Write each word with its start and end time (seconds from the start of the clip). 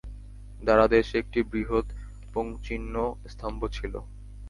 দ্বারদেশে 0.61 1.15
একটি 1.19 1.39
বৃহৎ 1.51 1.87
পুংচিহ্ন 2.33 2.95
স্তম্ভ 3.25 3.61
ছিল। 3.75 3.93